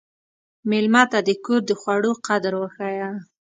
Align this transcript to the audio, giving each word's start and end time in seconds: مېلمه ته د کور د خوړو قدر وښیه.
مېلمه 0.69 1.03
ته 1.11 1.19
د 1.27 1.29
کور 1.45 1.61
د 1.69 1.71
خوړو 1.79 2.11
قدر 2.27 2.53
وښیه. 2.57 3.09